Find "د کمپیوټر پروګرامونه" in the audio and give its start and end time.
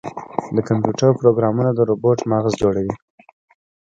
0.55-1.69